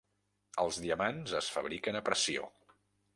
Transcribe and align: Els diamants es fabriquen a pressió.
Els 0.63 0.79
diamants 0.85 1.35
es 1.41 1.51
fabriquen 1.57 1.99
a 1.99 2.01
pressió. 2.11 2.49